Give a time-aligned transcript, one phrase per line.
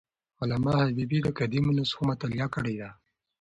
[0.41, 2.89] علامه حبیبي د قدیمو نسخو مطالعه کړې ده.